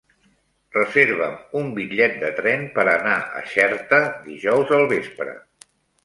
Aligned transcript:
Reserva'm 0.75 1.33
un 1.59 1.67
bitllet 1.75 2.15
de 2.23 2.31
tren 2.39 2.63
per 2.77 2.85
anar 2.93 3.17
a 3.41 3.43
Xerta 3.51 3.99
dijous 4.31 4.73
al 4.79 4.87
vespre. 4.95 5.37